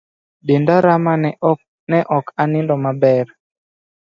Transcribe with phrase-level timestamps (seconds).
[0.45, 1.13] Denda rama
[1.91, 3.25] ne ok anindo maber